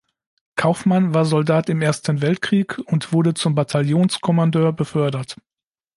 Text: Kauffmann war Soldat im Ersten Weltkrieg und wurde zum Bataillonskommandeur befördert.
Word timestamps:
Kauffmann 0.55 1.13
war 1.13 1.25
Soldat 1.25 1.69
im 1.69 1.83
Ersten 1.83 2.23
Weltkrieg 2.23 2.79
und 2.87 3.13
wurde 3.13 3.35
zum 3.35 3.53
Bataillonskommandeur 3.53 4.73
befördert. 4.73 5.35